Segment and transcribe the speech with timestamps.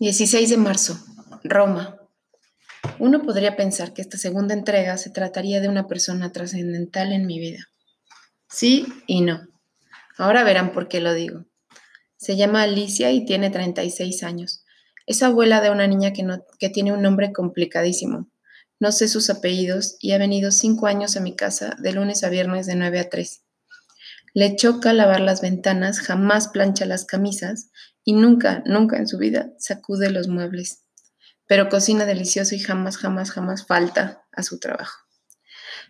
[0.00, 0.98] 16 de marzo,
[1.44, 1.98] Roma.
[2.98, 7.38] Uno podría pensar que esta segunda entrega se trataría de una persona trascendental en mi
[7.38, 7.68] vida.
[8.48, 9.46] Sí y no.
[10.16, 11.44] Ahora verán por qué lo digo.
[12.16, 14.64] Se llama Alicia y tiene 36 años.
[15.04, 16.26] Es abuela de una niña que,
[16.58, 18.26] que tiene un nombre complicadísimo.
[18.78, 22.30] No sé sus apellidos y ha venido cinco años a mi casa de lunes a
[22.30, 23.42] viernes de 9 a 3.
[24.32, 27.70] Le choca lavar las ventanas, jamás plancha las camisas
[28.04, 30.84] y nunca, nunca en su vida sacude los muebles.
[31.46, 34.98] Pero cocina delicioso y jamás, jamás, jamás falta a su trabajo.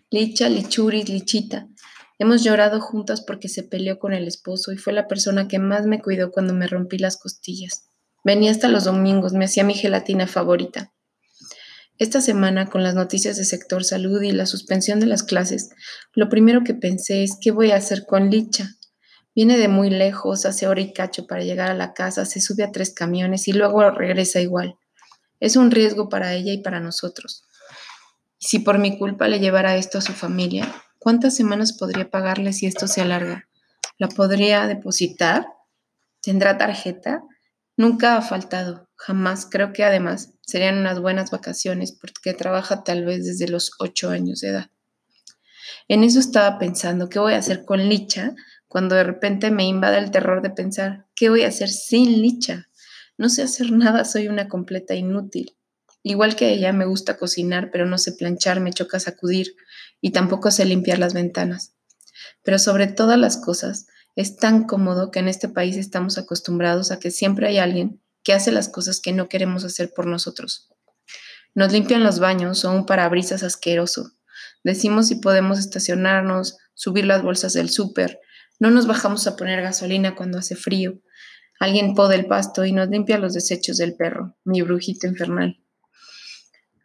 [0.09, 1.67] Licha, Lichuris, Lichita.
[2.19, 5.85] Hemos llorado juntas porque se peleó con el esposo y fue la persona que más
[5.85, 7.87] me cuidó cuando me rompí las costillas.
[8.23, 10.93] Venía hasta los domingos, me hacía mi gelatina favorita.
[11.97, 15.69] Esta semana, con las noticias de sector salud y la suspensión de las clases,
[16.13, 18.75] lo primero que pensé es qué voy a hacer con Licha.
[19.33, 22.63] Viene de muy lejos, hace hora y cacho para llegar a la casa, se sube
[22.63, 24.75] a tres camiones y luego regresa igual.
[25.39, 27.45] Es un riesgo para ella y para nosotros.
[28.37, 32.65] Si por mi culpa le llevara esto a su familia, ¿cuántas semanas podría pagarle si
[32.65, 33.47] esto se alarga?
[33.97, 35.45] ¿La podría depositar?
[36.21, 37.23] ¿Tendrá tarjeta?
[37.77, 39.47] Nunca ha faltado, jamás.
[39.49, 44.41] Creo que además serían unas buenas vacaciones porque trabaja tal vez desde los ocho años
[44.41, 44.71] de edad.
[45.87, 48.35] En eso estaba pensando, ¿qué voy a hacer con Licha?
[48.71, 52.69] Cuando de repente me invade el terror de pensar, ¿qué voy a hacer sin Licha?
[53.17, 55.57] No sé hacer nada, soy una completa inútil.
[56.03, 59.57] Igual que ella, me gusta cocinar, pero no sé planchar, me choca sacudir
[59.99, 61.73] y tampoco sé limpiar las ventanas.
[62.43, 66.99] Pero sobre todas las cosas, es tan cómodo que en este país estamos acostumbrados a
[67.01, 70.69] que siempre hay alguien que hace las cosas que no queremos hacer por nosotros.
[71.53, 74.13] Nos limpian los baños o un parabrisas asqueroso.
[74.63, 78.21] Decimos si podemos estacionarnos, subir las bolsas del súper.
[78.61, 81.01] No nos bajamos a poner gasolina cuando hace frío.
[81.59, 85.59] Alguien poda el pasto y nos limpia los desechos del perro, mi brujito infernal.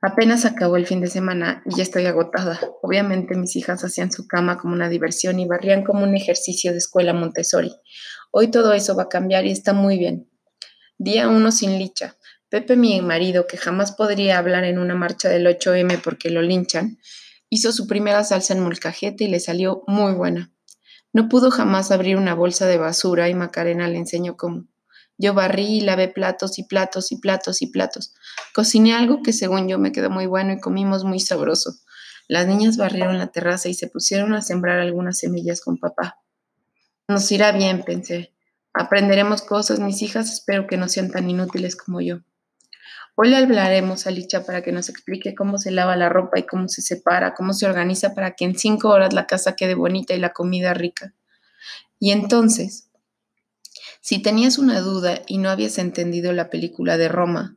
[0.00, 2.58] Apenas acabó el fin de semana y ya estoy agotada.
[2.80, 6.78] Obviamente mis hijas hacían su cama como una diversión y barrían como un ejercicio de
[6.78, 7.74] escuela Montessori.
[8.30, 10.30] Hoy todo eso va a cambiar y está muy bien.
[10.96, 12.17] Día uno sin licha.
[12.48, 16.96] Pepe, mi marido, que jamás podría hablar en una marcha del 8M porque lo linchan,
[17.51, 20.55] hizo su primera salsa en molcajete y le salió muy buena.
[21.12, 24.67] No pudo jamás abrir una bolsa de basura y Macarena le enseñó cómo.
[25.18, 28.14] Yo barrí y lavé platos y platos y platos y platos.
[28.55, 31.74] Cociné algo que según yo me quedó muy bueno y comimos muy sabroso.
[32.28, 36.18] Las niñas barrieron la terraza y se pusieron a sembrar algunas semillas con papá.
[37.08, 38.34] Nos irá bien, pensé.
[38.74, 42.18] Aprenderemos cosas, mis hijas, espero que no sean tan inútiles como yo.
[43.18, 46.42] Hoy le hablaremos a Licha para que nos explique cómo se lava la ropa y
[46.42, 50.12] cómo se separa, cómo se organiza para que en cinco horas la casa quede bonita
[50.12, 51.14] y la comida rica.
[51.98, 52.90] Y entonces,
[54.02, 57.56] si tenías una duda y no habías entendido la película de Roma,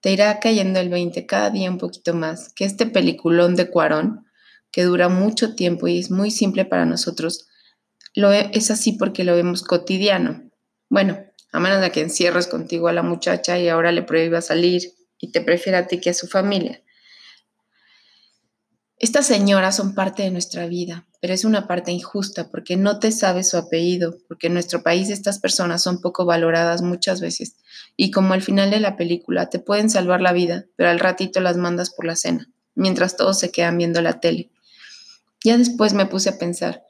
[0.00, 4.26] te irá cayendo el 20 cada día un poquito más, que este peliculón de Cuarón,
[4.70, 7.48] que dura mucho tiempo y es muy simple para nosotros,
[8.14, 10.48] lo es así porque lo vemos cotidiano.
[10.88, 11.18] Bueno,
[11.50, 15.32] a menos de que encierres contigo a la muchacha y ahora le prohíbas salir y
[15.32, 16.82] te prefiera a ti que a su familia.
[18.98, 23.12] Estas señoras son parte de nuestra vida, pero es una parte injusta porque no te
[23.12, 27.56] sabes su apellido, porque en nuestro país estas personas son poco valoradas muchas veces
[27.96, 31.40] y como al final de la película te pueden salvar la vida, pero al ratito
[31.40, 34.50] las mandas por la cena, mientras todos se quedan viendo la tele.
[35.42, 36.84] Ya después me puse a pensar,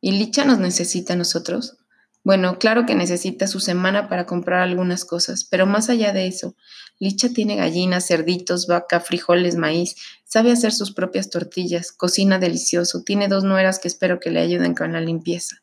[0.00, 1.76] ¿y Licha nos necesita a nosotros?
[2.26, 6.56] Bueno, claro que necesita su semana para comprar algunas cosas, pero más allá de eso,
[6.98, 9.94] Licha tiene gallinas, cerditos, vaca, frijoles, maíz,
[10.24, 14.74] sabe hacer sus propias tortillas, cocina delicioso, tiene dos nueras que espero que le ayuden
[14.74, 15.58] con la limpieza.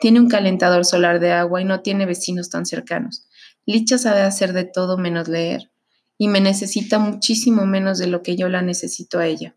[0.00, 3.26] Tiene un calentador solar de agua y no tiene vecinos tan cercanos.
[3.66, 5.70] Licha sabe hacer de todo menos leer
[6.16, 9.56] y me necesita muchísimo menos de lo que yo la necesito a ella.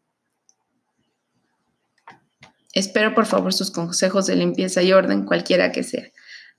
[2.73, 6.10] Espero por favor sus consejos de limpieza y orden, cualquiera que sea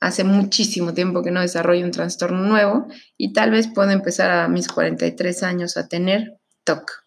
[0.03, 4.49] hace muchísimo tiempo que no desarrollo un trastorno nuevo y tal vez puedo empezar a
[4.49, 7.02] mis 43 años a tener TOC.